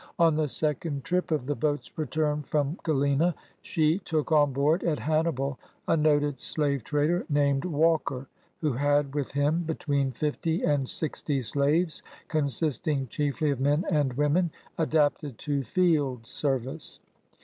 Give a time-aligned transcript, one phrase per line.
[0.17, 4.97] On the second trip of the boat's return from Galena, she took on board, at
[4.97, 8.25] Hannibal, a noted slave trader, named Walker,
[8.61, 14.49] who had with him between fifty and sixty slaves, consisting chiefly of men and women
[14.75, 16.99] adapted to field service.